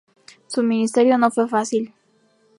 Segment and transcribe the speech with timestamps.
[0.47, 1.93] Su ministerio no fue fácil.